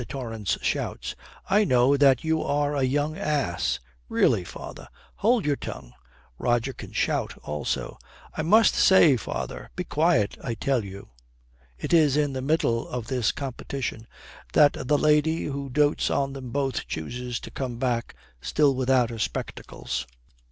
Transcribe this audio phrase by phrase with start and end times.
[0.07, 1.15] Torrance shouts.
[1.47, 3.77] 'I know that you are a young ass.'
[4.09, 5.93] 'Really, father' 'Hold your tongue.'
[6.39, 7.99] Roger can shout also.
[8.35, 11.09] 'I must say, father' 'Be quiet, I tell you.'
[11.77, 14.07] It is in the middle of this competition
[14.53, 19.19] that the lady who dotes on them both chooses to come back, still without her
[19.19, 20.07] spectacles.